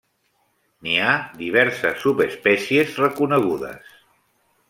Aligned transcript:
N'hi 0.85 0.95
ha 1.01 1.11
diverses 1.41 2.01
subespècies 2.05 2.97
reconegudes. 3.05 3.95